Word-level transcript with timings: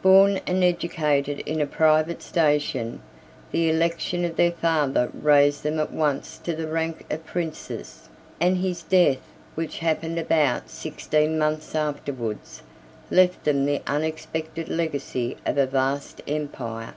Born 0.00 0.38
and 0.46 0.62
educated 0.62 1.40
in 1.40 1.60
a 1.60 1.66
private 1.66 2.22
station, 2.22 3.00
the 3.50 3.68
election 3.68 4.24
of 4.24 4.36
their 4.36 4.52
father 4.52 5.10
raised 5.12 5.64
them 5.64 5.80
at 5.80 5.90
once 5.92 6.38
to 6.44 6.54
the 6.54 6.68
rank 6.68 7.04
of 7.10 7.26
princes; 7.26 8.08
and 8.38 8.58
his 8.58 8.84
death, 8.84 9.32
which 9.56 9.78
happened 9.80 10.20
about 10.20 10.70
sixteen 10.70 11.36
months 11.36 11.74
afterwards, 11.74 12.62
left 13.10 13.42
them 13.42 13.64
the 13.64 13.82
unexpected 13.88 14.68
legacy 14.68 15.36
of 15.44 15.58
a 15.58 15.66
vast 15.66 16.20
empire. 16.28 16.94